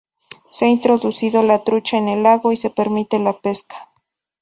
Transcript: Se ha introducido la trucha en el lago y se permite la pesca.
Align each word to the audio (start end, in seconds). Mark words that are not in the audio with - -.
Se 0.49 0.65
ha 0.65 0.67
introducido 0.67 1.43
la 1.43 1.63
trucha 1.63 1.95
en 1.97 2.07
el 2.07 2.23
lago 2.23 2.51
y 2.51 2.55
se 2.57 2.71
permite 2.71 3.19
la 3.19 3.33
pesca. 3.33 3.91